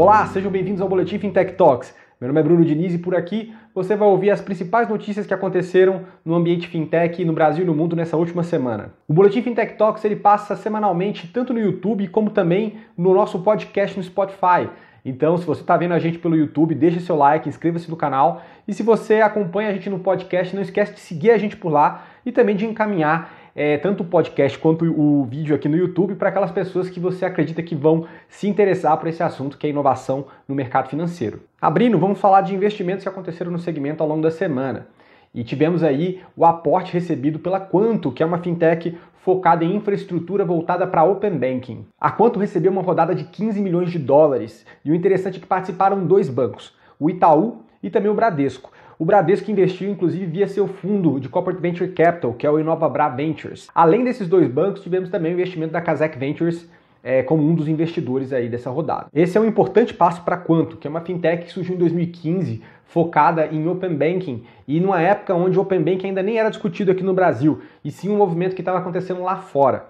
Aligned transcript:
Olá, 0.00 0.24
sejam 0.28 0.48
bem-vindos 0.48 0.80
ao 0.80 0.88
Boletim 0.88 1.18
Fintech 1.18 1.54
Talks. 1.54 1.92
Meu 2.20 2.28
nome 2.28 2.38
é 2.38 2.42
Bruno 2.44 2.64
Diniz 2.64 2.94
e 2.94 2.98
por 2.98 3.16
aqui 3.16 3.52
você 3.74 3.96
vai 3.96 4.06
ouvir 4.06 4.30
as 4.30 4.40
principais 4.40 4.88
notícias 4.88 5.26
que 5.26 5.34
aconteceram 5.34 6.02
no 6.24 6.36
ambiente 6.36 6.68
fintech 6.68 7.24
no 7.24 7.32
Brasil 7.32 7.64
e 7.64 7.66
no 7.66 7.74
mundo 7.74 7.96
nessa 7.96 8.16
última 8.16 8.44
semana. 8.44 8.92
O 9.08 9.12
Boletim 9.12 9.42
Fintech 9.42 9.74
Talks 9.74 10.04
ele 10.04 10.14
passa 10.14 10.54
semanalmente 10.54 11.26
tanto 11.26 11.52
no 11.52 11.58
YouTube 11.58 12.06
como 12.06 12.30
também 12.30 12.76
no 12.96 13.12
nosso 13.12 13.40
podcast 13.40 13.96
no 13.96 14.04
Spotify. 14.04 14.70
Então, 15.04 15.36
se 15.36 15.44
você 15.44 15.62
está 15.62 15.76
vendo 15.76 15.94
a 15.94 15.98
gente 15.98 16.18
pelo 16.18 16.36
YouTube, 16.36 16.76
deixe 16.76 17.00
seu 17.00 17.16
like, 17.16 17.48
inscreva-se 17.48 17.90
no 17.90 17.96
canal. 17.96 18.42
E 18.68 18.74
se 18.74 18.84
você 18.84 19.20
acompanha 19.20 19.70
a 19.70 19.72
gente 19.72 19.90
no 19.90 19.98
podcast, 19.98 20.54
não 20.54 20.62
esquece 20.62 20.94
de 20.94 21.00
seguir 21.00 21.32
a 21.32 21.38
gente 21.38 21.56
por 21.56 21.72
lá 21.72 22.04
e 22.24 22.30
também 22.30 22.54
de 22.54 22.64
encaminhar 22.64 23.34
é, 23.58 23.76
tanto 23.76 24.04
o 24.04 24.06
podcast 24.06 24.56
quanto 24.56 24.84
o 24.84 25.24
vídeo 25.24 25.52
aqui 25.52 25.68
no 25.68 25.76
YouTube 25.76 26.14
para 26.14 26.28
aquelas 26.28 26.52
pessoas 26.52 26.88
que 26.88 27.00
você 27.00 27.24
acredita 27.24 27.60
que 27.60 27.74
vão 27.74 28.06
se 28.28 28.46
interessar 28.46 28.96
por 28.96 29.08
esse 29.08 29.20
assunto 29.20 29.58
que 29.58 29.66
é 29.66 29.70
inovação 29.70 30.26
no 30.46 30.54
mercado 30.54 30.88
financeiro. 30.88 31.40
Abrindo, 31.60 31.98
vamos 31.98 32.20
falar 32.20 32.42
de 32.42 32.54
investimentos 32.54 33.02
que 33.02 33.08
aconteceram 33.08 33.50
no 33.50 33.58
segmento 33.58 34.00
ao 34.00 34.08
longo 34.08 34.22
da 34.22 34.30
semana. 34.30 34.86
E 35.34 35.42
tivemos 35.42 35.82
aí 35.82 36.22
o 36.36 36.46
aporte 36.46 36.92
recebido 36.92 37.40
pela 37.40 37.58
Quanto, 37.58 38.12
que 38.12 38.22
é 38.22 38.26
uma 38.26 38.38
fintech 38.38 38.96
focada 39.22 39.64
em 39.64 39.74
infraestrutura 39.74 40.44
voltada 40.44 40.86
para 40.86 41.02
Open 41.02 41.36
Banking. 41.36 41.84
A 42.00 42.12
Quanto 42.12 42.38
recebeu 42.38 42.70
uma 42.70 42.80
rodada 42.80 43.12
de 43.12 43.24
15 43.24 43.60
milhões 43.60 43.90
de 43.90 43.98
dólares 43.98 44.64
e 44.84 44.92
o 44.92 44.94
interessante 44.94 45.38
é 45.38 45.40
que 45.40 45.46
participaram 45.48 46.06
dois 46.06 46.28
bancos, 46.28 46.76
o 46.96 47.10
Itaú 47.10 47.64
e 47.82 47.90
também 47.90 48.08
o 48.08 48.14
Bradesco. 48.14 48.70
O 48.98 49.04
Bradesco 49.04 49.48
investiu, 49.48 49.88
inclusive, 49.88 50.26
via 50.26 50.48
seu 50.48 50.66
fundo 50.66 51.20
de 51.20 51.28
Corporate 51.28 51.62
Venture 51.62 51.88
Capital, 51.92 52.32
que 52.32 52.44
é 52.44 52.50
o 52.50 52.58
InovaBra 52.58 53.08
Ventures. 53.10 53.68
Além 53.72 54.02
desses 54.02 54.26
dois 54.26 54.48
bancos, 54.48 54.82
tivemos 54.82 55.08
também 55.08 55.30
o 55.30 55.34
investimento 55.34 55.72
da 55.72 55.80
Kazakh 55.80 56.18
Ventures, 56.18 56.68
é, 57.00 57.22
como 57.22 57.48
um 57.48 57.54
dos 57.54 57.68
investidores 57.68 58.32
aí 58.32 58.48
dessa 58.48 58.70
rodada. 58.70 59.06
Esse 59.14 59.38
é 59.38 59.40
um 59.40 59.44
importante 59.44 59.94
passo 59.94 60.22
para 60.22 60.36
Quanto, 60.36 60.76
que 60.76 60.88
é 60.88 60.90
uma 60.90 61.00
fintech 61.00 61.44
que 61.44 61.52
surgiu 61.52 61.76
em 61.76 61.78
2015, 61.78 62.60
focada 62.86 63.46
em 63.46 63.68
Open 63.68 63.94
Banking, 63.94 64.42
e 64.66 64.80
numa 64.80 65.00
época 65.00 65.32
onde 65.32 65.56
Open 65.60 65.80
Banking 65.80 66.08
ainda 66.08 66.22
nem 66.24 66.36
era 66.36 66.48
discutido 66.48 66.90
aqui 66.90 67.04
no 67.04 67.14
Brasil, 67.14 67.60
e 67.84 67.92
sim 67.92 68.10
um 68.10 68.16
movimento 68.16 68.56
que 68.56 68.62
estava 68.62 68.78
acontecendo 68.78 69.22
lá 69.22 69.36
fora. 69.36 69.86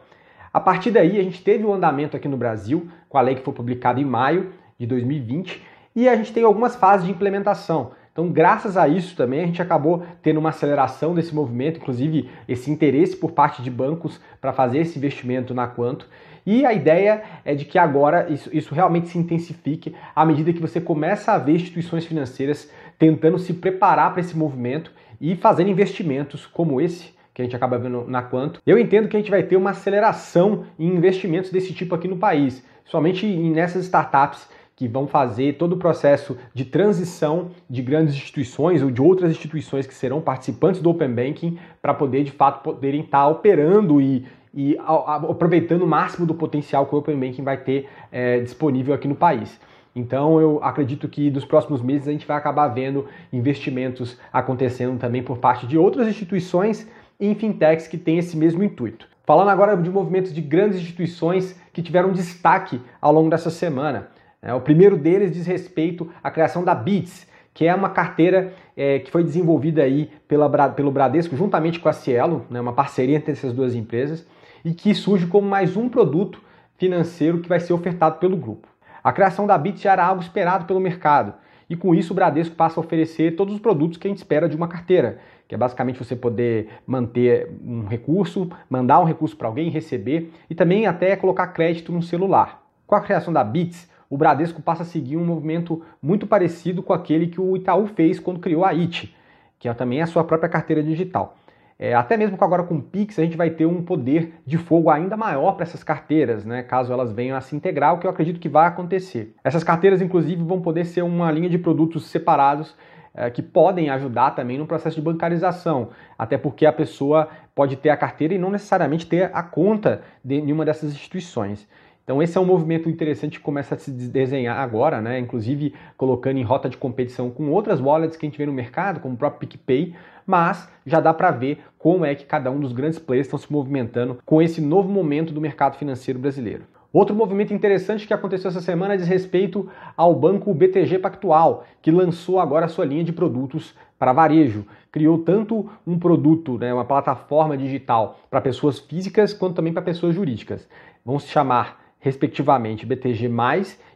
A 0.52 0.60
partir 0.60 0.90
daí, 0.90 1.18
a 1.18 1.22
gente 1.22 1.42
teve 1.42 1.64
um 1.64 1.72
andamento 1.72 2.14
aqui 2.14 2.28
no 2.28 2.36
Brasil, 2.36 2.86
com 3.08 3.16
a 3.16 3.22
lei 3.22 3.36
que 3.36 3.42
foi 3.42 3.54
publicada 3.54 3.98
em 3.98 4.04
maio 4.04 4.50
de 4.78 4.86
2020, 4.86 5.62
e 5.96 6.06
a 6.06 6.14
gente 6.14 6.30
tem 6.30 6.44
algumas 6.44 6.76
fases 6.76 7.06
de 7.06 7.12
implementação. 7.12 7.92
Então, 8.18 8.32
graças 8.32 8.76
a 8.76 8.88
isso 8.88 9.14
também, 9.14 9.44
a 9.44 9.46
gente 9.46 9.62
acabou 9.62 10.02
tendo 10.20 10.40
uma 10.40 10.48
aceleração 10.48 11.14
desse 11.14 11.32
movimento, 11.32 11.76
inclusive 11.76 12.28
esse 12.48 12.68
interesse 12.68 13.16
por 13.16 13.30
parte 13.30 13.62
de 13.62 13.70
bancos 13.70 14.20
para 14.40 14.52
fazer 14.52 14.78
esse 14.78 14.98
investimento 14.98 15.54
na 15.54 15.68
Quanto. 15.68 16.08
E 16.44 16.66
a 16.66 16.72
ideia 16.72 17.22
é 17.44 17.54
de 17.54 17.64
que 17.64 17.78
agora 17.78 18.28
isso, 18.28 18.50
isso 18.52 18.74
realmente 18.74 19.06
se 19.06 19.16
intensifique 19.16 19.94
à 20.16 20.26
medida 20.26 20.52
que 20.52 20.60
você 20.60 20.80
começa 20.80 21.30
a 21.30 21.38
ver 21.38 21.52
instituições 21.52 22.06
financeiras 22.06 22.68
tentando 22.98 23.38
se 23.38 23.54
preparar 23.54 24.10
para 24.10 24.20
esse 24.20 24.36
movimento 24.36 24.90
e 25.20 25.36
fazendo 25.36 25.70
investimentos 25.70 26.44
como 26.44 26.80
esse 26.80 27.14
que 27.32 27.40
a 27.40 27.44
gente 27.44 27.54
acaba 27.54 27.78
vendo 27.78 28.04
na 28.08 28.20
Quanto. 28.20 28.60
Eu 28.66 28.80
entendo 28.80 29.06
que 29.06 29.16
a 29.16 29.20
gente 29.20 29.30
vai 29.30 29.44
ter 29.44 29.54
uma 29.54 29.70
aceleração 29.70 30.64
em 30.76 30.88
investimentos 30.88 31.52
desse 31.52 31.72
tipo 31.72 31.94
aqui 31.94 32.08
no 32.08 32.16
país, 32.16 32.66
somente 32.84 33.24
nessas 33.24 33.84
startups 33.84 34.48
que 34.78 34.86
vão 34.86 35.08
fazer 35.08 35.54
todo 35.54 35.72
o 35.72 35.76
processo 35.76 36.38
de 36.54 36.64
transição 36.64 37.50
de 37.68 37.82
grandes 37.82 38.14
instituições 38.14 38.80
ou 38.80 38.92
de 38.92 39.02
outras 39.02 39.32
instituições 39.32 39.88
que 39.88 39.92
serão 39.92 40.20
participantes 40.20 40.80
do 40.80 40.88
Open 40.88 41.12
Banking 41.12 41.58
para 41.82 41.92
poder, 41.92 42.22
de 42.22 42.30
fato, 42.30 42.62
poderem 42.62 43.00
estar 43.00 43.22
tá 43.22 43.26
operando 43.26 44.00
e, 44.00 44.24
e 44.54 44.78
aproveitando 44.78 45.82
o 45.82 45.86
máximo 45.86 46.24
do 46.24 46.32
potencial 46.32 46.86
que 46.86 46.94
o 46.94 46.98
Open 46.98 47.18
Banking 47.18 47.42
vai 47.42 47.56
ter 47.56 47.88
é, 48.12 48.38
disponível 48.38 48.94
aqui 48.94 49.08
no 49.08 49.16
país. 49.16 49.60
Então 49.96 50.40
eu 50.40 50.62
acredito 50.62 51.08
que 51.08 51.28
nos 51.28 51.44
próximos 51.44 51.82
meses 51.82 52.06
a 52.06 52.12
gente 52.12 52.24
vai 52.24 52.36
acabar 52.36 52.68
vendo 52.68 53.06
investimentos 53.32 54.16
acontecendo 54.32 54.96
também 54.96 55.24
por 55.24 55.38
parte 55.38 55.66
de 55.66 55.76
outras 55.76 56.06
instituições 56.06 56.88
em 57.18 57.34
fintechs 57.34 57.88
que 57.88 57.98
têm 57.98 58.18
esse 58.18 58.36
mesmo 58.36 58.62
intuito. 58.62 59.08
Falando 59.26 59.48
agora 59.48 59.76
de 59.76 59.90
movimentos 59.90 60.32
de 60.32 60.40
grandes 60.40 60.78
instituições 60.78 61.60
que 61.72 61.82
tiveram 61.82 62.12
destaque 62.12 62.80
ao 63.00 63.12
longo 63.12 63.28
dessa 63.28 63.50
semana. 63.50 64.16
É, 64.40 64.54
o 64.54 64.60
primeiro 64.60 64.96
deles 64.96 65.32
diz 65.32 65.46
respeito 65.46 66.10
à 66.22 66.30
criação 66.30 66.62
da 66.62 66.74
Bits, 66.74 67.26
que 67.52 67.66
é 67.66 67.74
uma 67.74 67.90
carteira 67.90 68.52
é, 68.76 69.00
que 69.00 69.10
foi 69.10 69.24
desenvolvida 69.24 69.82
aí 69.82 70.10
pela, 70.28 70.68
pelo 70.70 70.92
Bradesco 70.92 71.36
juntamente 71.36 71.80
com 71.80 71.88
a 71.88 71.92
Cielo, 71.92 72.46
né, 72.48 72.60
uma 72.60 72.72
parceria 72.72 73.16
entre 73.16 73.32
essas 73.32 73.52
duas 73.52 73.74
empresas, 73.74 74.24
e 74.64 74.72
que 74.72 74.94
surge 74.94 75.26
como 75.26 75.48
mais 75.48 75.76
um 75.76 75.88
produto 75.88 76.40
financeiro 76.76 77.40
que 77.40 77.48
vai 77.48 77.58
ser 77.58 77.72
ofertado 77.72 78.18
pelo 78.18 78.36
grupo. 78.36 78.68
A 79.02 79.12
criação 79.12 79.46
da 79.46 79.58
Bits 79.58 79.82
já 79.82 79.92
era 79.92 80.04
algo 80.04 80.22
esperado 80.22 80.66
pelo 80.66 80.78
mercado, 80.78 81.34
e 81.68 81.74
com 81.74 81.94
isso 81.94 82.12
o 82.12 82.16
Bradesco 82.16 82.54
passa 82.54 82.78
a 82.78 82.82
oferecer 82.82 83.34
todos 83.34 83.54
os 83.54 83.60
produtos 83.60 83.98
que 83.98 84.06
a 84.06 84.10
gente 84.10 84.18
espera 84.18 84.48
de 84.48 84.56
uma 84.56 84.68
carteira, 84.68 85.18
que 85.48 85.54
é 85.54 85.58
basicamente 85.58 85.98
você 85.98 86.14
poder 86.14 86.68
manter 86.86 87.50
um 87.64 87.86
recurso, 87.86 88.50
mandar 88.70 89.00
um 89.00 89.04
recurso 89.04 89.36
para 89.36 89.48
alguém, 89.48 89.68
receber 89.68 90.30
e 90.48 90.54
também 90.54 90.86
até 90.86 91.16
colocar 91.16 91.48
crédito 91.48 91.90
no 91.90 92.02
celular. 92.02 92.62
Com 92.86 92.94
a 92.94 93.00
criação 93.00 93.32
da 93.32 93.42
Bits, 93.42 93.88
o 94.10 94.16
Bradesco 94.16 94.62
passa 94.62 94.82
a 94.82 94.86
seguir 94.86 95.16
um 95.16 95.24
movimento 95.24 95.82
muito 96.02 96.26
parecido 96.26 96.82
com 96.82 96.92
aquele 96.92 97.26
que 97.26 97.40
o 97.40 97.56
Itaú 97.56 97.86
fez 97.86 98.18
quando 98.18 98.40
criou 98.40 98.64
a 98.64 98.70
IT, 98.70 99.14
que 99.58 99.68
é 99.68 99.74
também 99.74 100.00
a 100.00 100.06
sua 100.06 100.24
própria 100.24 100.48
carteira 100.48 100.82
digital. 100.82 101.36
É, 101.78 101.94
até 101.94 102.16
mesmo 102.16 102.36
agora 102.40 102.64
com 102.64 102.74
o 102.74 102.82
Pix, 102.82 103.18
a 103.20 103.22
gente 103.22 103.36
vai 103.36 103.50
ter 103.50 103.64
um 103.64 103.84
poder 103.84 104.34
de 104.44 104.58
fogo 104.58 104.90
ainda 104.90 105.16
maior 105.16 105.52
para 105.52 105.62
essas 105.62 105.84
carteiras, 105.84 106.44
né, 106.44 106.60
caso 106.62 106.92
elas 106.92 107.12
venham 107.12 107.36
a 107.36 107.40
se 107.40 107.54
integrar, 107.54 107.94
o 107.94 107.98
que 107.98 108.06
eu 108.06 108.10
acredito 108.10 108.40
que 108.40 108.48
vai 108.48 108.66
acontecer. 108.66 109.32
Essas 109.44 109.62
carteiras, 109.62 110.02
inclusive, 110.02 110.42
vão 110.42 110.60
poder 110.60 110.84
ser 110.86 111.02
uma 111.02 111.30
linha 111.30 111.48
de 111.48 111.56
produtos 111.56 112.06
separados 112.06 112.74
é, 113.14 113.30
que 113.30 113.42
podem 113.42 113.90
ajudar 113.90 114.32
também 114.32 114.58
no 114.58 114.66
processo 114.66 114.96
de 114.96 115.02
bancarização, 115.02 115.90
até 116.18 116.36
porque 116.36 116.66
a 116.66 116.72
pessoa 116.72 117.28
pode 117.54 117.76
ter 117.76 117.90
a 117.90 117.96
carteira 117.96 118.34
e 118.34 118.38
não 118.38 118.50
necessariamente 118.50 119.06
ter 119.06 119.30
a 119.32 119.42
conta 119.42 120.02
de 120.24 120.40
nenhuma 120.40 120.64
dessas 120.64 120.92
instituições. 120.92 121.68
Então 122.08 122.22
esse 122.22 122.38
é 122.38 122.40
um 122.40 122.46
movimento 122.46 122.88
interessante 122.88 123.36
que 123.36 123.44
começa 123.44 123.74
a 123.74 123.78
se 123.78 123.90
desenhar 123.90 124.58
agora, 124.58 124.98
né? 124.98 125.18
Inclusive 125.18 125.74
colocando 125.94 126.38
em 126.38 126.42
rota 126.42 126.66
de 126.66 126.78
competição 126.78 127.28
com 127.28 127.50
outras 127.50 127.82
wallets 127.82 128.16
que 128.16 128.24
a 128.24 128.28
gente 128.30 128.38
vê 128.38 128.46
no 128.46 128.52
mercado, 128.52 128.98
como 128.98 129.12
o 129.12 129.18
próprio 129.18 129.40
PicPay, 129.40 129.94
mas 130.26 130.72
já 130.86 131.00
dá 131.00 131.12
para 131.12 131.30
ver 131.30 131.58
como 131.78 132.06
é 132.06 132.14
que 132.14 132.24
cada 132.24 132.50
um 132.50 132.60
dos 132.60 132.72
grandes 132.72 132.98
players 132.98 133.26
estão 133.26 133.38
se 133.38 133.52
movimentando 133.52 134.16
com 134.24 134.40
esse 134.40 134.58
novo 134.58 134.88
momento 134.88 135.34
do 135.34 135.40
mercado 135.42 135.76
financeiro 135.76 136.18
brasileiro. 136.18 136.64
Outro 136.90 137.14
movimento 137.14 137.52
interessante 137.52 138.06
que 138.06 138.14
aconteceu 138.14 138.48
essa 138.48 138.62
semana 138.62 138.96
diz 138.96 139.06
respeito 139.06 139.68
ao 139.94 140.14
banco 140.14 140.54
BTG 140.54 141.00
Pactual, 141.00 141.66
que 141.82 141.90
lançou 141.90 142.40
agora 142.40 142.64
a 142.64 142.70
sua 142.70 142.86
linha 142.86 143.04
de 143.04 143.12
produtos 143.12 143.74
para 143.98 144.14
varejo. 144.14 144.64
Criou 144.90 145.18
tanto 145.18 145.68
um 145.86 145.98
produto, 145.98 146.56
né, 146.56 146.72
uma 146.72 146.86
plataforma 146.86 147.54
digital 147.54 148.18
para 148.30 148.40
pessoas 148.40 148.78
físicas, 148.78 149.34
quanto 149.34 149.56
também 149.56 149.74
para 149.74 149.82
pessoas 149.82 150.14
jurídicas. 150.14 150.66
Vão 151.04 151.18
se 151.18 151.28
chamar 151.28 151.87
respectivamente 152.00 152.86
BTG+, 152.86 153.28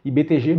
e 0.05 0.11
BTG+, 0.11 0.55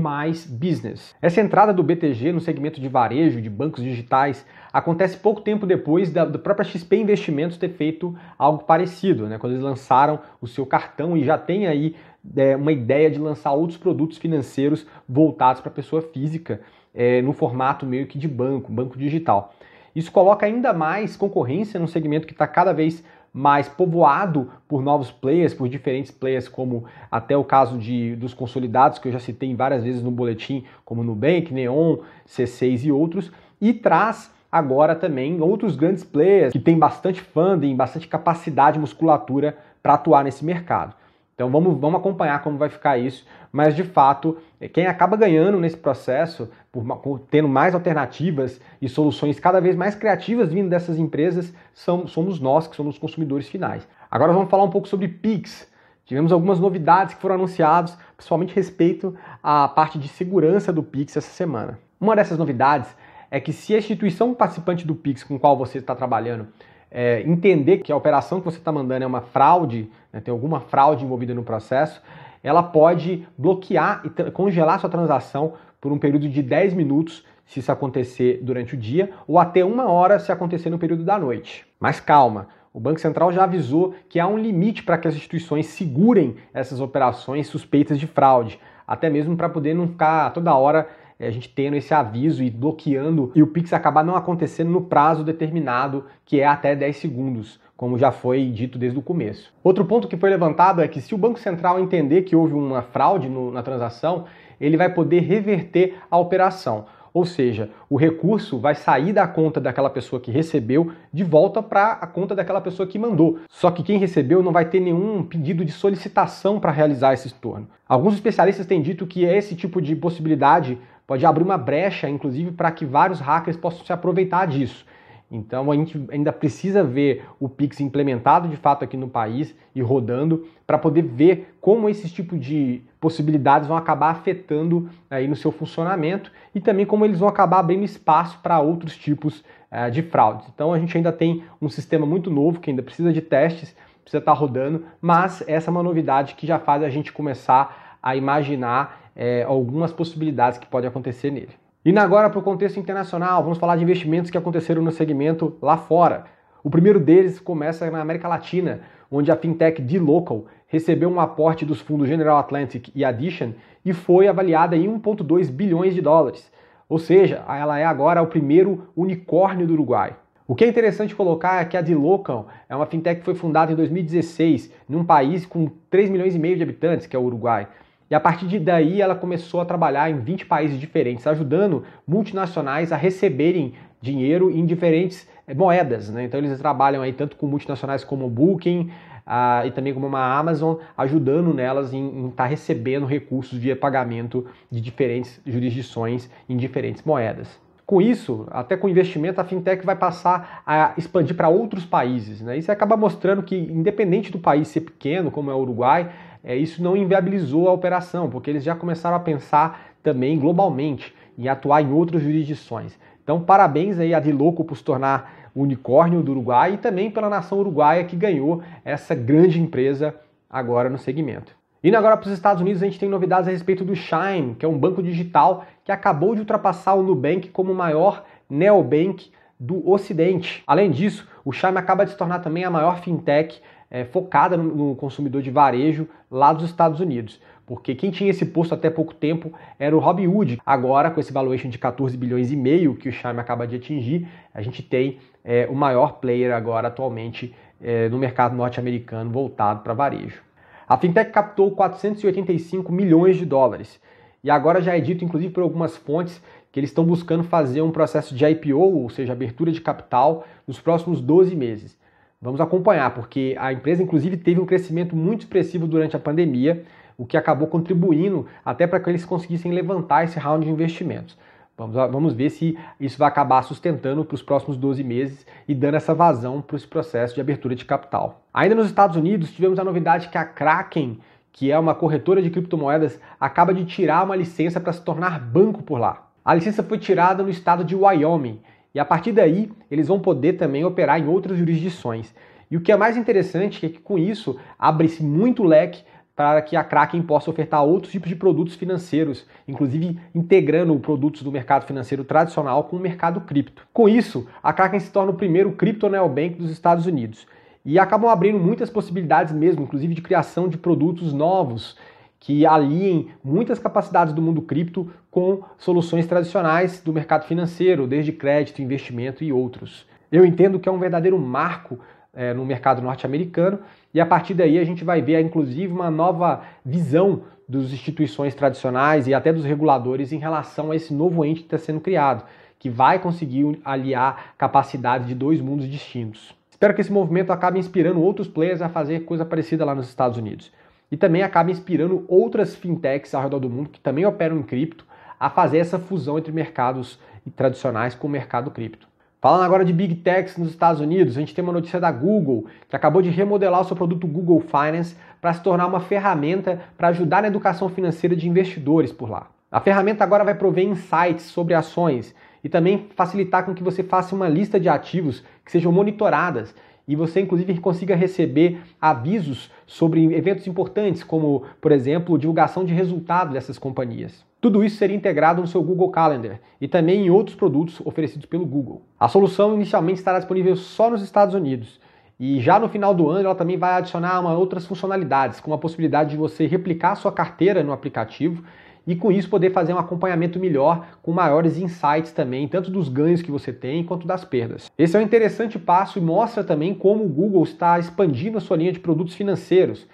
Business. 0.49 1.15
Essa 1.21 1.41
entrada 1.41 1.73
do 1.73 1.83
BTG 1.83 2.33
no 2.33 2.41
segmento 2.41 2.81
de 2.81 2.89
varejo, 2.89 3.41
de 3.41 3.51
bancos 3.51 3.85
digitais, 3.85 4.47
acontece 4.73 5.19
pouco 5.19 5.43
tempo 5.43 5.67
depois 5.67 6.11
da, 6.11 6.25
da 6.25 6.39
própria 6.39 6.65
XP 6.65 6.97
Investimentos 6.97 7.59
ter 7.59 7.69
feito 7.71 8.17
algo 8.39 8.65
parecido, 8.65 9.27
né? 9.27 9.39
quando 9.39 9.53
eles 9.53 9.65
lançaram 9.65 10.21
o 10.41 10.47
seu 10.47 10.65
cartão 10.65 11.17
e 11.17 11.25
já 11.25 11.37
tem 11.37 11.67
aí 11.67 11.95
é, 12.37 12.57
uma 12.57 12.73
ideia 12.73 13.11
de 13.11 13.19
lançar 13.19 13.53
outros 13.53 13.79
produtos 13.79 14.17
financeiros 14.17 14.87
voltados 15.07 15.61
para 15.61 15.71
a 15.71 15.75
pessoa 15.75 16.01
física, 16.01 16.61
é, 16.95 17.21
no 17.21 17.33
formato 17.33 17.85
meio 17.85 18.07
que 18.07 18.19
de 18.19 18.29
banco, 18.29 18.73
banco 18.73 18.97
digital. 18.97 19.55
Isso 19.95 20.11
coloca 20.11 20.47
ainda 20.47 20.73
mais 20.73 21.17
concorrência 21.17 21.79
num 21.79 21.87
segmento 21.87 22.27
que 22.27 22.33
está 22.33 22.47
cada 22.47 22.73
vez 22.73 23.05
mais 23.35 23.69
povoado 23.69 24.49
por 24.69 24.81
novos 24.81 25.11
players, 25.11 25.53
por 25.53 25.69
diferentes 25.69 26.13
players, 26.13 26.49
como 26.49 26.85
até 27.11 27.37
o 27.37 27.43
caso 27.43 27.77
de, 27.77 28.15
dos 28.15 28.33
consolidados, 28.33 29.01
que 29.01 29.09
eu 29.09 29.13
já 29.13 29.19
citei 29.19 29.53
várias 29.57 29.83
vezes 29.83 30.05
no 30.05 30.11
boletim, 30.13 30.65
como 30.85 31.03
Nubank, 31.03 31.53
Neon, 31.53 31.99
C6 32.29 32.85
e 32.85 32.93
outros, 32.93 33.33
e 33.61 33.73
traz 33.73 34.33
agora 34.53 34.95
também 34.95 35.41
outros 35.41 35.75
grandes 35.75 36.05
players 36.05 36.53
que 36.53 36.61
têm 36.61 36.79
bastante 36.79 37.21
funding, 37.21 37.75
bastante 37.75 38.07
capacidade, 38.07 38.79
musculatura 38.79 39.59
para 39.83 39.95
atuar 39.95 40.23
nesse 40.23 40.45
mercado. 40.45 40.95
Então 41.35 41.51
vamos, 41.51 41.79
vamos 41.81 41.99
acompanhar 41.99 42.43
como 42.43 42.57
vai 42.57 42.69
ficar 42.69 42.97
isso, 42.97 43.27
mas 43.51 43.75
de 43.75 43.83
fato, 43.83 44.39
quem 44.73 44.87
acaba 44.87 45.17
ganhando 45.17 45.59
nesse 45.59 45.77
processo, 45.77 46.49
por, 46.71 46.85
por, 46.99 47.21
tendo 47.31 47.49
mais 47.49 47.75
alternativas 47.75 48.61
e 48.81 48.89
soluções 48.89 49.41
cada 49.41 49.61
vez 49.61 49.75
mais 49.75 49.97
criativas 49.97 50.53
vindo 50.53 50.71
dessas 50.71 50.97
empresas, 50.97 51.53
são, 51.73 52.07
somos 52.07 52.39
nós, 52.39 52.69
que 52.69 52.77
somos 52.77 52.95
os 52.95 53.01
consumidores 53.01 53.49
finais. 53.49 53.87
Agora 54.09 54.33
vamos 54.33 54.49
falar 54.49 54.63
um 54.63 54.71
pouco 54.71 54.87
sobre 54.87 55.09
Pix. 55.09 55.69
Tivemos 56.05 56.31
algumas 56.31 56.61
novidades 56.61 57.15
que 57.15 57.21
foram 57.21 57.35
anunciadas, 57.35 57.99
principalmente 58.17 58.55
respeito 58.55 59.17
à 59.43 59.67
parte 59.67 59.99
de 59.99 60.07
segurança 60.07 60.73
do 60.73 60.83
Pix 60.83 61.17
essa 61.17 61.31
semana. 61.31 61.79
Uma 62.01 62.15
dessas 62.15 62.39
novidades 62.39 62.95
é 63.31 63.41
que 63.41 63.53
se 63.53 63.75
a 63.75 63.79
instituição 63.79 64.35
participante 64.35 64.87
do 64.87 64.95
Pix 64.95 65.25
com 65.25 65.39
qual 65.39 65.57
você 65.57 65.79
está 65.79 65.97
trabalhando 65.97 66.47
é, 66.95 67.23
entender 67.23 67.79
que 67.79 67.91
a 67.91 67.97
operação 67.97 68.39
que 68.39 68.45
você 68.45 68.59
está 68.59 68.71
mandando 68.71 69.03
é 69.03 69.07
uma 69.07 69.21
fraude, 69.21 69.91
né, 70.13 70.21
tem 70.21 70.31
alguma 70.31 70.61
fraude 70.61 71.05
envolvida 71.05 71.35
no 71.35 71.43
processo, 71.43 72.01
ela 72.41 72.63
pode 72.63 73.27
bloquear 73.37 74.03
e 74.05 74.31
congelar 74.31 74.79
sua 74.79 74.89
transação 74.89 75.55
por 75.81 75.91
um 75.91 75.99
período 75.99 76.29
de 76.29 76.41
10 76.41 76.73
minutos 76.73 77.25
se 77.47 77.59
isso 77.59 77.73
acontecer 77.73 78.41
durante 78.43 78.75
o 78.75 78.77
dia, 78.77 79.11
ou 79.27 79.39
até 79.39 79.65
uma 79.65 79.91
hora 79.91 80.19
se 80.19 80.33
acontecer 80.33 80.71
no 80.71 80.79
período 80.79 81.05
da 81.05 81.19
noite. 81.19 81.67
Mas 81.79 82.01
calma, 82.01 82.49
o 82.73 82.81
Banco 82.81 83.01
Central 83.01 83.33
já 83.33 83.45
avisou 83.45 83.95
que 84.09 84.19
há 84.19 84.27
um 84.27 84.39
limite 84.39 84.83
para 84.83 84.97
que 84.97 85.09
as 85.09 85.15
instituições 85.15 85.67
segurem 85.67 86.37
essas 86.55 86.81
operações 86.81 87.49
suspeitas 87.49 87.99
de 87.99 88.07
fraude, 88.07 88.59
até 88.87 89.11
mesmo 89.11 89.37
para 89.37 89.49
poder 89.49 89.75
não 89.75 89.89
ficar 89.89 90.33
toda 90.33 90.55
hora 90.55 90.89
a 91.25 91.31
gente 91.31 91.49
tendo 91.49 91.77
esse 91.77 91.93
aviso 91.93 92.43
e 92.43 92.51
bloqueando 92.51 93.33
e 93.35 93.43
o 93.43 93.47
Pix 93.47 93.73
acabar 93.73 94.05
não 94.05 94.17
acontecendo 94.17 94.71
no 94.71 94.83
prazo 94.83 95.25
determinado, 95.25 96.05
que 96.25 96.41
é 96.41 96.47
até 96.47 96.75
10 96.75 96.97
segundos, 96.97 97.61
como 97.77 97.99
já 97.99 98.11
foi 98.11 98.47
dito 98.47 98.79
desde 98.79 98.99
o 98.99 99.03
começo. 99.03 99.53
Outro 99.63 99.85
ponto 99.85 100.09
que 100.09 100.17
foi 100.17 100.31
levantado 100.31 100.81
é 100.81 100.89
que 100.89 101.01
se 101.01 101.15
o 101.15 101.19
Banco 101.19 101.39
Central 101.39 101.81
entender 101.81 102.23
que 102.23 102.37
houve 102.37 102.55
uma 102.55 102.83
fraude 102.83 103.29
no, 103.29 103.51
na 103.51 103.63
transação, 103.63 104.25
ele 104.61 104.77
vai 104.77 104.93
poder 104.93 105.21
reverter 105.21 105.97
a 106.11 106.19
operação. 106.19 106.87
Ou 107.15 107.25
seja, 107.25 107.71
o 107.89 107.97
recurso 107.97 108.59
vai 108.59 108.75
sair 108.75 109.13
da 109.13 109.25
conta 109.25 109.61
daquela 109.61 109.89
pessoa 109.89 110.21
que 110.21 110.33
recebeu 110.33 110.91
de 111.13 111.23
volta 111.23 111.63
para 111.63 111.93
a 111.93 112.09
conta 112.09 112.35
daquela 112.35 112.61
pessoa 112.61 112.89
que 112.89 112.99
mandou. 112.99 113.39
Só 113.49 113.71
que 113.71 113.85
quem 113.85 113.99
recebeu 113.99 114.43
não 114.43 114.51
vai 114.51 114.65
ter 114.65 114.81
nenhum 114.81 115.23
pedido 115.23 115.65
de 115.65 115.71
solicitação 115.71 116.59
para 116.59 116.73
realizar 116.73 117.15
esse 117.15 117.29
estorno. 117.29 117.69
Alguns 117.89 118.15
especialistas 118.15 118.67
têm 118.67 118.83
dito 118.83 119.07
que 119.07 119.25
esse 119.25 119.55
tipo 119.55 119.81
de 119.81 119.95
possibilidade 119.95 120.77
pode 121.07 121.25
abrir 121.25 121.45
uma 121.45 121.57
brecha, 121.57 122.09
inclusive, 122.09 122.51
para 122.51 122.73
que 122.73 122.85
vários 122.85 123.21
hackers 123.21 123.57
possam 123.57 123.87
se 123.87 123.93
aproveitar 123.93 124.49
disso. 124.49 124.85
Então 125.31 125.71
a 125.71 125.75
gente 125.75 126.05
ainda 126.11 126.33
precisa 126.33 126.85
ver 126.85 127.25
o 127.41 127.49
Pix 127.49 127.81
implementado 127.81 128.49
de 128.49 128.57
fato 128.57 128.85
aqui 128.85 128.97
no 128.97 129.09
país 129.09 129.55
e 129.75 129.83
rodando 129.83 130.47
para 130.67 130.79
poder 130.79 131.03
ver 131.03 131.57
como 131.61 131.89
esses 131.89 132.13
tipos 132.13 132.39
de 132.39 132.83
possibilidades 133.01 133.67
vão 133.67 133.77
acabar 133.77 134.11
afetando 134.11 134.89
aí 135.11 135.27
no 135.27 135.35
seu 135.35 135.51
funcionamento 135.51 136.31
e 136.55 136.61
também 136.61 136.87
como 136.87 137.05
eles 137.05 137.19
vão 137.19 137.29
acabar 137.29 137.59
abrindo 137.59 137.85
espaço 137.85 138.39
para 138.43 138.61
outros 138.61 138.97
tipos 138.97 139.43
uh, 139.73 139.91
de 139.91 140.03
fraudes. 140.03 140.49
Então 140.55 140.73
a 140.73 140.79
gente 140.79 140.97
ainda 140.97 141.13
tem 141.13 141.43
um 141.61 141.69
sistema 141.69 142.07
muito 142.07 142.31
novo 142.31 142.61
que 142.61 142.71
ainda 142.71 142.83
precisa 142.83 143.13
de 143.13 143.21
testes, 143.21 143.75
precisa 144.03 144.19
estar 144.19 144.33
tá 144.33 144.39
rodando, 144.39 144.85
mas 145.01 145.43
essa 145.49 145.69
é 145.69 145.73
uma 145.73 145.83
novidade 145.83 146.35
que 146.35 146.47
já 146.47 146.59
faz 146.59 146.83
a 146.83 146.89
gente 146.89 147.13
começar 147.13 147.99
a 148.03 148.15
imaginar 148.15 149.11
é, 149.17 149.43
algumas 149.43 149.93
possibilidades 149.93 150.59
que 150.59 150.67
podem 150.67 150.89
acontecer 150.89 151.31
nele. 151.31 151.64
Indo 151.87 151.99
agora 151.99 152.31
para 152.31 152.39
o 152.39 152.43
contexto 152.43 152.81
internacional, 152.81 153.43
vamos 153.43 153.59
falar 153.59 153.77
de 153.77 153.83
investimentos 153.83 154.31
que 154.31 154.39
aconteceram 154.39 154.81
no 154.81 154.91
segmento 154.91 155.55
lá 155.61 155.77
fora. 155.77 156.25
O 156.63 156.71
primeiro 156.71 156.99
deles 156.99 157.39
começa 157.39 157.91
na 157.91 158.01
América 158.01 158.27
Latina, 158.27 158.81
onde 159.11 159.31
a 159.31 159.37
fintech 159.37 159.83
D-Local 159.83 160.47
recebeu 160.67 161.11
um 161.11 161.21
aporte 161.21 161.63
dos 161.67 161.83
fundos 161.83 162.09
General 162.09 162.39
Atlantic 162.39 162.89
e 162.95 163.05
Addition 163.05 163.51
e 163.85 163.93
foi 163.93 164.27
avaliada 164.27 164.75
em 164.75 164.89
1,2 164.99 165.51
bilhões 165.51 165.93
de 165.93 166.01
dólares. 166.01 166.51
Ou 166.89 166.99
seja, 166.99 167.45
ela 167.47 167.79
é 167.79 167.85
agora 167.85 168.23
o 168.23 168.29
primeiro 168.29 168.89
unicórnio 168.97 169.67
do 169.67 169.75
Uruguai. 169.75 170.17
O 170.49 170.55
que 170.55 170.65
é 170.65 170.69
interessante 170.69 171.15
colocar 171.15 171.61
é 171.61 171.67
que 171.67 171.77
a 171.77 171.83
D-Local 171.83 172.49
é 172.67 172.75
uma 172.75 172.87
fintech 172.87 173.21
que 173.21 173.27
foi 173.27 173.35
fundada 173.35 173.73
em 173.73 173.77
2016 173.77 174.73
num 174.89 175.05
país 175.05 175.45
com 175.45 175.71
3 175.91 176.09
milhões 176.09 176.35
e 176.35 176.39
meio 176.39 176.57
de 176.57 176.63
habitantes, 176.63 177.07
que 177.07 177.15
é 177.15 177.19
o 177.19 177.25
Uruguai. 177.25 177.69
E 178.11 178.15
a 178.15 178.21
partir 178.21 178.47
de 178.47 178.59
daí 178.59 179.01
ela 179.01 179.15
começou 179.15 179.61
a 179.61 179.65
trabalhar 179.65 180.11
em 180.11 180.21
20 180.21 180.47
países 180.47 180.79
diferentes, 180.79 181.27
ajudando 181.27 181.85
multinacionais 182.07 182.93
a 182.93 182.97
receberem 182.97 183.75
dinheiro 184.01 184.51
em 184.51 184.65
diferentes 184.67 185.29
eh, 185.47 185.55
moedas. 185.55 186.11
Né? 186.11 186.25
Então 186.25 186.39
eles 186.39 186.59
trabalham 186.59 187.03
aí 187.03 187.13
tanto 187.13 187.37
com 187.37 187.47
multinacionais 187.47 188.05
como 188.05 188.29
Booking 188.29 188.91
uh, 189.27 189.67
e 189.67 189.71
também 189.71 189.95
como 189.95 190.07
uma 190.07 190.39
Amazon, 190.39 190.77
ajudando 190.97 191.53
nelas 191.55 191.93
em 191.93 192.29
estar 192.29 192.45
tá 192.45 192.49
recebendo 192.49 193.07
recursos 193.07 193.59
via 193.59 193.75
pagamento 193.75 194.47
de 194.71 194.81
diferentes 194.81 195.41
jurisdições 195.47 196.31
em 196.49 196.57
diferentes 196.57 197.03
moedas. 197.03 197.63
Com 197.87 198.01
isso, 198.01 198.47
até 198.51 198.79
com 198.79 198.89
investimento, 198.89 199.43
a 199.43 199.45
fintech 199.45 199.85
vai 199.85 199.95
passar 199.95 200.63
a 200.67 200.95
expandir 200.97 201.37
para 201.37 201.51
outros 201.51 201.85
países. 201.85 202.41
Né? 202.41 202.57
Isso 202.57 202.73
acaba 202.73 202.97
mostrando 202.97 203.43
que, 203.43 203.55
independente 203.55 204.33
do 204.33 204.39
país 204.39 204.69
ser 204.69 204.81
pequeno, 204.81 205.31
como 205.31 205.51
é 205.51 205.55
o 205.55 205.59
Uruguai, 205.59 206.11
é, 206.45 206.55
isso 206.55 206.83
não 206.83 206.95
inviabilizou 206.97 207.69
a 207.69 207.73
operação, 207.73 208.29
porque 208.29 208.51
eles 208.51 208.63
já 208.63 208.77
começaram 208.77 209.17
a 209.17 209.21
pensar 209.21 209.95
também 210.03 210.39
globalmente 210.39 211.15
em 211.39 211.49
atuar 211.49 211.81
em 211.81 211.91
outras 211.91 212.23
jurisdições. 212.23 212.99
Então, 213.23 213.41
parabéns 213.41 213.99
aí 213.99 214.13
a 214.13 214.21
Diloco 214.21 214.63
por 214.63 214.77
se 214.77 214.85
tornar 214.85 215.51
o 215.55 215.63
unicórnio 215.63 216.23
do 216.23 216.33
Uruguai 216.33 216.75
e 216.75 216.79
também 216.79 217.11
pela 217.11 217.31
nação 217.31 217.59
uruguaia 217.59 218.05
que 218.05 218.15
ganhou 218.15 218.63
essa 218.85 219.15
grande 219.15 219.59
empresa 219.59 220.15
agora 220.51 220.91
no 220.91 220.99
segmento. 220.99 221.57
Indo 221.83 221.97
agora 221.97 222.17
para 222.17 222.27
os 222.27 222.33
Estados 222.33 222.61
Unidos, 222.61 222.83
a 222.83 222.87
gente 222.87 222.99
tem 222.99 223.09
novidades 223.09 223.49
a 223.49 223.51
respeito 223.51 223.85
do 223.85 223.95
Shine, 223.95 224.55
que 224.59 224.65
é 224.65 224.69
um 224.69 224.79
banco 224.79 225.03
digital 225.03 225.65
que 225.85 225.93
acabou 225.93 226.35
de 226.35 226.41
ultrapassar 226.41 226.95
o 226.95 227.03
Nubank 227.03 227.49
como 227.49 227.73
o 227.73 227.75
maior 227.75 228.25
neobank 228.49 229.31
do 229.59 229.89
Ocidente. 229.89 230.63
Além 230.67 230.91
disso, 230.91 231.29
o 231.45 231.53
Shine 231.53 231.79
acaba 231.79 232.05
de 232.05 232.13
se 232.13 232.17
tornar 232.17 232.41
também 232.41 232.65
a 232.65 232.71
maior 232.71 233.01
fintech 233.01 233.61
é, 233.91 234.05
focada 234.05 234.57
no, 234.57 234.75
no 234.75 234.97
consumidor 234.97 235.43
de 235.43 235.51
varejo 235.51 236.09
lá 236.31 236.53
dos 236.53 236.65
Estados 236.65 237.01
Unidos. 237.01 237.41
Porque 237.67 237.95
quem 237.95 238.11
tinha 238.11 238.31
esse 238.31 238.45
posto 238.45 238.75
até 238.75 238.91
pouco 238.91 239.15
tempo 239.15 239.53
era 239.79 239.97
o 239.97 239.99
Robinhood. 239.99 240.61
Agora, 240.67 241.11
com 241.11 241.19
esse 241.19 241.33
valuation 241.33 241.69
de 241.69 241.79
14 241.79 242.17
bilhões 242.17 242.53
e 242.53 242.57
meio 242.57 242.95
que 242.95 243.09
o 243.09 243.13
Chime 243.13 243.41
acaba 243.41 243.67
de 243.67 243.77
atingir, 243.77 244.29
a 244.53 244.61
gente 244.61 244.83
tem 244.83 245.19
é, 245.43 245.67
o 245.71 245.75
maior 245.75 246.15
player 246.15 246.55
agora 246.55 246.89
atualmente 246.89 247.55
é, 247.81 248.09
no 248.09 248.19
mercado 248.19 248.55
norte-americano 248.55 249.31
voltado 249.31 249.81
para 249.81 249.95
varejo. 249.95 250.43
A 250.87 250.99
fintech 250.99 251.31
captou 251.31 251.71
485 251.71 252.93
milhões 252.93 253.37
de 253.37 253.47
dólares. 253.47 253.99
E 254.43 254.51
agora 254.51 254.83
já 254.83 254.95
é 254.95 255.01
dito, 255.01 255.25
inclusive 255.25 255.53
por 255.53 255.63
algumas 255.63 255.97
fontes, 255.97 256.43
que 256.71 256.79
eles 256.79 256.91
estão 256.91 257.05
buscando 257.05 257.45
fazer 257.45 257.81
um 257.81 257.91
processo 257.91 258.35
de 258.35 258.45
IPO, 258.45 258.77
ou 258.77 259.09
seja, 259.09 259.33
abertura 259.33 259.73
de 259.73 259.81
capital, 259.81 260.45
nos 260.67 260.79
próximos 260.79 261.21
12 261.21 261.57
meses. 261.57 261.97
Vamos 262.45 262.61
acompanhar, 262.61 263.15
porque 263.15 263.57
a 263.59 263.73
empresa, 263.73 264.03
inclusive, 264.03 264.37
teve 264.37 264.61
um 264.61 264.67
crescimento 264.67 265.17
muito 265.17 265.41
expressivo 265.41 265.87
durante 265.87 266.15
a 266.15 266.19
pandemia, 266.19 266.85
o 267.17 267.25
que 267.25 267.39
acabou 267.39 267.67
contribuindo 267.67 268.47
até 268.63 268.87
para 268.87 269.01
que 269.01 269.09
eles 269.09 269.25
conseguissem 269.25 269.73
levantar 269.73 270.25
esse 270.25 270.39
round 270.39 270.67
de 270.67 270.71
investimentos. 270.71 271.39
Vamos, 271.75 271.95
vamos 271.95 272.35
ver 272.35 272.51
se 272.51 272.77
isso 273.01 273.17
vai 273.17 273.29
acabar 273.29 273.63
sustentando 273.63 274.27
para 274.27 274.35
os 274.35 274.43
próximos 274.43 274.77
12 274.77 275.03
meses 275.03 275.47
e 275.67 275.75
dando 275.75 275.95
essa 275.95 276.13
vazão 276.13 276.61
para 276.61 276.77
esse 276.77 276.87
processo 276.87 277.35
de 277.35 277.41
abertura 277.41 277.75
de 277.75 277.87
capital. 277.87 278.43
Ainda 278.53 278.75
nos 278.75 278.89
Estados 278.89 279.17
Unidos, 279.17 279.51
tivemos 279.51 279.79
a 279.79 279.85
novidade 279.85 280.29
que 280.29 280.37
a 280.37 280.45
Kraken, 280.45 281.21
que 281.51 281.73
é 281.73 281.79
uma 281.79 281.95
corretora 281.95 282.43
de 282.43 282.51
criptomoedas, 282.51 283.19
acaba 283.41 283.73
de 283.73 283.87
tirar 283.87 284.23
uma 284.23 284.37
licença 284.37 284.79
para 284.79 284.93
se 284.93 285.01
tornar 285.01 285.41
banco 285.41 285.83
por 285.83 285.99
lá. 285.99 286.29
A 286.45 286.55
licença 286.55 286.83
foi 286.83 286.99
tirada 286.99 287.43
no 287.43 287.49
estado 287.49 287.83
de 287.83 287.97
Wyoming 287.97 288.61
e 288.95 289.01
a 289.01 289.05
partir 289.05 289.33
daí, 289.33 289.71
eles 289.91 290.09
vão 290.09 290.21
poder 290.21 290.55
também 290.55 290.85
operar 290.85 291.21
em 291.21 291.27
outras 291.27 291.59
jurisdições. 291.59 292.33
E 292.71 292.77
o 292.77 292.81
que 292.81 292.93
é 292.93 292.97
mais 292.97 293.17
interessante 293.17 293.85
é 293.85 293.89
que 293.89 293.99
com 293.99 294.17
isso 294.19 294.59
abre-se 294.79 295.23
muito 295.23 295.63
leque 295.63 296.03
para 296.37 296.61
que 296.63 296.75
a 296.77 296.83
Kraken 296.83 297.23
possa 297.23 297.51
ofertar 297.51 297.85
outros 297.85 298.13
tipos 298.13 298.29
de 298.29 298.35
produtos 298.35 298.75
financeiros, 298.75 299.47
inclusive 299.69 300.19
integrando 300.35 300.99
produtos 300.99 301.43
do 301.43 301.53
mercado 301.53 301.87
financeiro 301.87 302.25
tradicional 302.25 302.85
com 302.85 302.97
o 302.97 303.01
mercado 303.01 303.41
cripto. 303.41 303.87
Com 303.93 304.09
isso, 304.09 304.47
a 304.63 304.73
Kraken 304.73 304.99
se 304.99 305.13
torna 305.13 305.31
o 305.31 305.37
primeiro 305.37 305.73
cripto 305.73 306.09
neobank 306.09 306.57
dos 306.57 306.71
Estados 306.71 307.07
Unidos 307.07 307.47
e 307.85 307.99
acabam 307.99 308.31
abrindo 308.31 308.59
muitas 308.59 308.91
possibilidades 308.91 309.53
mesmo, 309.53 309.85
inclusive 309.85 310.15
de 310.15 310.23
criação 310.23 310.69
de 310.69 310.79
produtos 310.79 311.33
novos 311.33 311.97
que 312.45 312.67
aliem 312.67 313.29
muitas 313.43 313.79
capacidades 313.79 314.35
do 314.35 314.43
mundo 314.43 314.61
cripto 314.61 315.11
com 315.31 315.63
soluções 315.79 316.27
tradicionais 316.27 317.01
do 317.01 317.11
mercado 317.11 317.47
financeiro, 317.47 318.07
desde 318.07 318.33
crédito, 318.33 318.83
investimento 318.83 319.43
e 319.43 319.51
outros. 319.51 320.07
Eu 320.31 320.45
entendo 320.45 320.79
que 320.79 320.87
é 320.87 320.93
um 320.93 320.99
verdadeiro 320.99 321.39
marco 321.39 321.99
é, 322.35 322.53
no 322.53 322.67
mercado 322.67 323.01
norte-americano 323.01 323.79
e 324.13 324.21
a 324.21 324.27
partir 324.27 324.53
daí 324.53 324.79
a 324.79 324.85
gente 324.85 325.05
vai 325.05 325.23
ver, 325.23 325.41
inclusive, 325.41 325.91
uma 325.91 326.11
nova 326.11 326.61
visão 326.85 327.45
das 327.67 327.85
instituições 327.85 328.55
tradicionais 328.55 329.27
e 329.27 329.33
até 329.33 329.51
dos 329.51 329.65
reguladores 329.65 330.31
em 330.31 330.39
relação 330.39 330.91
a 330.91 330.97
esse 330.97 331.15
novo 331.15 331.47
ente 331.47 331.61
que 331.61 331.67
está 331.75 331.79
sendo 331.79 332.01
criado, 332.01 332.45
que 332.79 332.91
vai 332.91 333.19
conseguir 333.19 333.81
aliar 333.83 334.53
capacidades 334.59 335.27
de 335.27 335.35
dois 335.35 335.63
mundos 335.63 335.89
distintos. 335.89 336.55
Espero 336.71 336.93
que 336.93 337.01
esse 337.01 337.11
movimento 337.11 337.55
acabe 337.55 337.79
inspirando 337.79 338.21
outros 338.21 338.49
players 338.49 338.83
a 338.83 338.91
fazer 338.91 339.21
coisa 339.21 339.47
parecida 339.47 339.83
lá 339.83 339.95
nos 339.95 340.09
Estados 340.09 340.37
Unidos 340.37 340.71
e 341.11 341.17
também 341.17 341.43
acaba 341.43 341.71
inspirando 341.71 342.25
outras 342.29 342.75
fintechs 342.75 343.35
ao 343.35 343.43
redor 343.43 343.59
do 343.59 343.71
mundo 343.71 343.91
que 343.91 344.01
também 344.01 344.25
operam 344.27 344.59
em 344.59 344.63
cripto 344.63 345.05
a 345.39 345.51
fazer 345.51 345.79
essa 345.79 345.99
fusão 345.99 346.39
entre 346.39 346.53
mercados 346.53 347.19
tradicionais 347.55 348.15
com 348.15 348.27
o 348.27 348.31
mercado 348.31 348.71
cripto. 348.71 349.07
Falando 349.41 349.65
agora 349.65 349.85
de 349.85 349.93
Big 349.93 350.15
Techs 350.15 350.57
nos 350.57 350.71
Estados 350.71 351.03
Unidos, 351.03 351.37
a 351.37 351.41
gente 351.41 351.55
tem 351.55 351.63
uma 351.63 351.73
notícia 351.73 352.01
da 352.01 352.11
Google, 352.11 352.65
que 352.89 352.97
acabou 352.97 353.21
de 353.21 353.29
remodelar 353.29 353.83
o 353.83 353.85
seu 353.85 353.95
produto 353.95 354.27
Google 354.27 354.59
Finance 354.61 355.15
para 355.39 355.53
se 355.53 355.63
tornar 355.63 355.87
uma 355.87 356.01
ferramenta 356.01 356.81
para 356.97 357.09
ajudar 357.09 357.43
na 357.43 357.49
educação 357.49 357.91
financeira 357.91 358.35
de 358.35 358.49
investidores 358.49 359.13
por 359.13 359.29
lá. 359.29 359.49
A 359.71 359.81
ferramenta 359.81 360.25
agora 360.25 360.45
vai 360.45 360.55
prover 360.55 360.87
insights 360.87 361.45
sobre 361.45 361.75
ações 361.75 362.35
e 362.65 362.71
também 362.71 363.09
facilitar 363.15 363.67
com 363.67 363.75
que 363.75 363.83
você 363.83 364.03
faça 364.03 364.35
uma 364.35 364.49
lista 364.49 364.81
de 364.81 364.89
ativos 364.89 365.45
que 365.63 365.71
sejam 365.71 365.93
monitoradas 365.93 366.75
e 367.07 367.15
você 367.15 367.41
inclusive 367.41 367.79
consiga 367.81 368.17
receber 368.17 368.81
avisos 369.01 369.71
sobre 369.87 370.35
eventos 370.35 370.67
importantes, 370.67 371.23
como, 371.23 371.63
por 371.81 371.93
exemplo, 371.93 372.39
divulgação 372.39 372.85
de 372.85 372.95
resultados 372.95 373.53
dessas 373.53 373.79
companhias. 373.79 374.45
Tudo 374.61 374.83
isso 374.83 374.97
seria 374.97 375.17
integrado 375.17 375.61
no 375.61 375.67
seu 375.67 375.83
Google 375.83 376.11
Calendar 376.11 376.59
e 376.81 376.89
também 376.89 377.27
em 377.27 377.31
outros 377.31 377.55
produtos 377.55 378.01
oferecidos 378.05 378.47
pelo 378.47 378.65
Google. 378.65 379.03
A 379.21 379.29
solução 379.29 379.75
inicialmente 379.75 380.19
estará 380.19 380.39
disponível 380.39 380.75
só 380.75 381.11
nos 381.11 381.23
Estados 381.23 381.55
Unidos 381.55 382.01
e 382.41 382.61
já 382.61 382.79
no 382.81 382.89
final 382.89 383.15
do 383.15 383.29
ano 383.29 383.45
ela 383.45 383.55
também 383.55 383.77
vai 383.77 383.93
adicionar 383.93 384.41
uma 384.41 384.57
outras 384.57 384.87
funcionalidades, 384.87 385.61
como 385.61 385.75
a 385.75 385.79
possibilidade 385.79 386.31
de 386.31 386.37
você 386.37 386.67
replicar 386.67 387.15
sua 387.15 387.31
carteira 387.31 387.85
no 387.85 387.93
aplicativo 387.93 388.65
e 389.07 389.15
com 389.15 389.31
isso 389.31 389.49
poder 389.49 389.71
fazer 389.71 389.93
um 389.93 389.99
acompanhamento 389.99 390.59
melhor 390.59 391.07
com 391.23 391.33
maiores 391.33 391.79
insights 391.79 392.33
também, 392.33 392.67
tanto 392.69 392.91
dos 392.91 393.09
ganhos 393.09 393.43
que 393.43 393.51
você 393.51 393.73
tem 393.73 394.05
quanto 394.05 394.27
das 394.27 394.45
perdas. 394.45 394.91
Esse 394.99 395.17
é 395.17 395.21
um 395.21 395.23
interessante 395.23 395.79
passo 395.79 396.19
e 396.19 396.23
mostra 396.23 396.65
também 396.65 396.95
como 396.95 397.25
o 397.25 397.29
Google 397.29 397.63
está 397.63 397.99
expandindo 397.99 398.59
a 398.59 398.61
sua 398.61 398.77
linha 398.77 398.93
de 398.93 399.01
produtos 399.01 399.35
financeiros. 399.35 400.07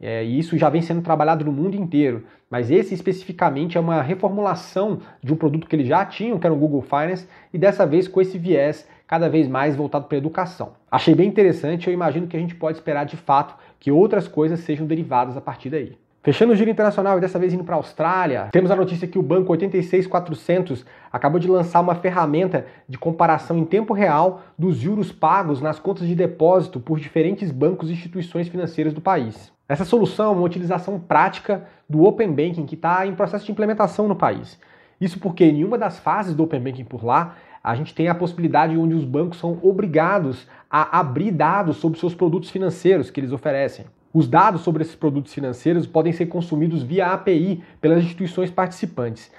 É, 0.00 0.24
e 0.24 0.38
isso 0.38 0.56
já 0.56 0.70
vem 0.70 0.80
sendo 0.80 1.02
trabalhado 1.02 1.44
no 1.44 1.52
mundo 1.52 1.74
inteiro. 1.74 2.24
Mas 2.48 2.70
esse 2.70 2.94
especificamente 2.94 3.76
é 3.76 3.80
uma 3.80 4.00
reformulação 4.00 5.00
de 5.22 5.32
um 5.32 5.36
produto 5.36 5.66
que 5.66 5.76
eles 5.76 5.88
já 5.88 6.04
tinham, 6.04 6.38
que 6.38 6.46
era 6.46 6.54
o 6.54 6.58
Google 6.58 6.82
Finance, 6.82 7.28
e 7.52 7.58
dessa 7.58 7.84
vez 7.84 8.08
com 8.08 8.20
esse 8.20 8.38
viés 8.38 8.88
cada 9.06 9.28
vez 9.28 9.48
mais 9.48 9.74
voltado 9.74 10.06
para 10.06 10.16
a 10.16 10.18
educação. 10.18 10.72
Achei 10.90 11.14
bem 11.14 11.28
interessante, 11.28 11.88
eu 11.88 11.94
imagino 11.94 12.26
que 12.26 12.36
a 12.36 12.40
gente 12.40 12.54
pode 12.54 12.78
esperar 12.78 13.04
de 13.04 13.16
fato 13.16 13.54
que 13.80 13.90
outras 13.90 14.28
coisas 14.28 14.60
sejam 14.60 14.86
derivadas 14.86 15.36
a 15.36 15.40
partir 15.40 15.70
daí. 15.70 15.96
Fechando 16.28 16.52
o 16.52 16.56
giro 16.56 16.68
internacional 16.68 17.16
e 17.16 17.22
dessa 17.22 17.38
vez 17.38 17.54
indo 17.54 17.64
para 17.64 17.74
a 17.74 17.78
Austrália, 17.78 18.50
temos 18.52 18.70
a 18.70 18.76
notícia 18.76 19.08
que 19.08 19.18
o 19.18 19.22
banco 19.22 19.50
86400 19.50 20.84
acabou 21.10 21.40
de 21.40 21.48
lançar 21.48 21.80
uma 21.80 21.94
ferramenta 21.94 22.66
de 22.86 22.98
comparação 22.98 23.56
em 23.56 23.64
tempo 23.64 23.94
real 23.94 24.42
dos 24.58 24.76
juros 24.76 25.10
pagos 25.10 25.62
nas 25.62 25.78
contas 25.78 26.06
de 26.06 26.14
depósito 26.14 26.80
por 26.80 27.00
diferentes 27.00 27.50
bancos 27.50 27.88
e 27.88 27.94
instituições 27.94 28.46
financeiras 28.46 28.92
do 28.92 29.00
país. 29.00 29.50
Essa 29.66 29.86
solução 29.86 30.26
é 30.26 30.36
uma 30.36 30.44
utilização 30.44 31.00
prática 31.00 31.64
do 31.88 32.04
Open 32.04 32.30
Banking 32.30 32.66
que 32.66 32.74
está 32.74 33.06
em 33.06 33.14
processo 33.14 33.46
de 33.46 33.52
implementação 33.52 34.06
no 34.06 34.14
país. 34.14 34.60
Isso 35.00 35.18
porque 35.18 35.46
em 35.46 35.64
uma 35.64 35.78
das 35.78 35.98
fases 35.98 36.34
do 36.34 36.42
Open 36.42 36.60
Banking 36.60 36.84
por 36.84 37.02
lá, 37.02 37.36
a 37.64 37.74
gente 37.74 37.94
tem 37.94 38.06
a 38.08 38.14
possibilidade 38.14 38.76
onde 38.76 38.94
os 38.94 39.04
bancos 39.06 39.38
são 39.38 39.58
obrigados 39.62 40.46
a 40.70 41.00
abrir 41.00 41.30
dados 41.30 41.78
sobre 41.78 41.98
seus 41.98 42.14
produtos 42.14 42.50
financeiros 42.50 43.10
que 43.10 43.18
eles 43.18 43.32
oferecem. 43.32 43.86
Os 44.12 44.26
dados 44.26 44.62
sobre 44.62 44.82
esses 44.82 44.94
produtos 44.94 45.34
financeiros 45.34 45.86
podem 45.86 46.12
ser 46.12 46.26
consumidos 46.26 46.82
via 46.82 47.08
API 47.08 47.62
pelas 47.80 48.02
instituições 48.02 48.50
participantes. 48.50 49.30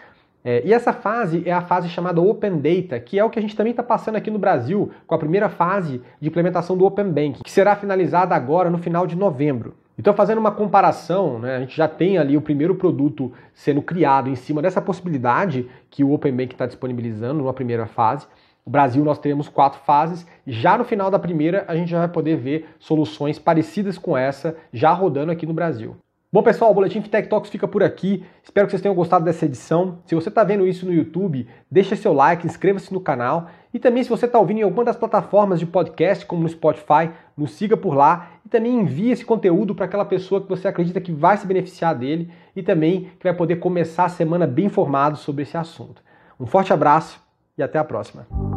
É, 0.43 0.61
e 0.65 0.73
essa 0.73 0.93
fase 0.93 1.43
é 1.45 1.51
a 1.51 1.61
fase 1.61 1.89
chamada 1.89 2.21
Open 2.21 2.59
Data, 2.59 2.99
que 2.99 3.19
é 3.19 3.23
o 3.23 3.29
que 3.29 3.38
a 3.38 3.41
gente 3.41 3.55
também 3.55 3.71
está 3.71 3.83
passando 3.83 4.15
aqui 4.15 4.31
no 4.31 4.39
Brasil 4.39 4.91
com 5.05 5.13
a 5.13 5.17
primeira 5.17 5.49
fase 5.49 6.01
de 6.21 6.29
implementação 6.29 6.77
do 6.77 6.85
Open 6.85 7.11
Banking, 7.11 7.43
que 7.43 7.51
será 7.51 7.75
finalizada 7.75 8.33
agora 8.35 8.69
no 8.69 8.77
final 8.77 9.05
de 9.05 9.17
novembro. 9.17 9.75
Então, 9.97 10.13
fazendo 10.13 10.38
uma 10.38 10.51
comparação, 10.51 11.39
né, 11.39 11.57
a 11.57 11.59
gente 11.59 11.75
já 11.75 11.85
tem 11.85 12.17
ali 12.17 12.38
o 12.38 12.41
primeiro 12.41 12.73
produto 12.73 13.33
sendo 13.53 13.81
criado 13.81 14.29
em 14.29 14.35
cima 14.35 14.61
dessa 14.61 14.81
possibilidade 14.81 15.67
que 15.89 16.05
o 16.05 16.13
Open 16.13 16.31
Banking 16.31 16.53
está 16.53 16.65
disponibilizando 16.65 17.39
numa 17.41 17.53
primeira 17.53 17.85
fase. 17.85 18.25
O 18.69 18.71
Brasil 18.71 19.03
nós 19.03 19.17
teremos 19.17 19.49
quatro 19.49 19.79
fases. 19.79 20.27
Já 20.45 20.77
no 20.77 20.83
final 20.83 21.09
da 21.09 21.17
primeira, 21.17 21.65
a 21.67 21.75
gente 21.75 21.89
já 21.89 21.97
vai 21.97 22.07
poder 22.07 22.38
ver 22.38 22.69
soluções 22.77 23.39
parecidas 23.39 23.97
com 23.97 24.15
essa 24.15 24.55
já 24.71 24.91
rodando 24.93 25.31
aqui 25.31 25.43
no 25.47 25.55
Brasil. 25.55 25.97
Bom, 26.31 26.43
pessoal, 26.43 26.69
o 26.69 26.73
Boletim 26.75 27.01
Fintech 27.01 27.27
Talks 27.27 27.49
fica 27.49 27.67
por 27.67 27.81
aqui. 27.81 28.23
Espero 28.43 28.67
que 28.67 28.71
vocês 28.71 28.83
tenham 28.83 28.93
gostado 28.93 29.25
dessa 29.25 29.45
edição. 29.45 29.97
Se 30.05 30.13
você 30.13 30.29
está 30.29 30.43
vendo 30.43 30.67
isso 30.67 30.85
no 30.85 30.93
YouTube, 30.93 31.47
deixa 31.71 31.95
seu 31.95 32.13
like, 32.13 32.45
inscreva-se 32.45 32.93
no 32.93 33.01
canal. 33.01 33.47
E 33.73 33.79
também, 33.79 34.03
se 34.03 34.09
você 34.09 34.27
está 34.27 34.38
ouvindo 34.38 34.59
em 34.59 34.61
alguma 34.61 34.85
das 34.85 34.95
plataformas 34.95 35.59
de 35.59 35.65
podcast, 35.65 36.23
como 36.27 36.43
no 36.43 36.49
Spotify, 36.49 37.09
nos 37.35 37.53
siga 37.53 37.75
por 37.75 37.95
lá. 37.95 38.33
E 38.45 38.49
também 38.49 38.75
envie 38.75 39.09
esse 39.09 39.25
conteúdo 39.25 39.73
para 39.73 39.85
aquela 39.85 40.05
pessoa 40.05 40.41
que 40.41 40.47
você 40.47 40.67
acredita 40.67 41.01
que 41.01 41.11
vai 41.11 41.38
se 41.38 41.47
beneficiar 41.47 41.95
dele 41.95 42.31
e 42.55 42.61
também 42.61 43.09
que 43.17 43.23
vai 43.23 43.33
poder 43.33 43.55
começar 43.55 44.05
a 44.05 44.09
semana 44.09 44.45
bem 44.45 44.67
informado 44.67 45.17
sobre 45.17 45.41
esse 45.41 45.57
assunto. 45.57 46.03
Um 46.39 46.45
forte 46.45 46.71
abraço 46.71 47.19
e 47.57 47.63
até 47.63 47.79
a 47.79 47.83
próxima. 47.83 48.48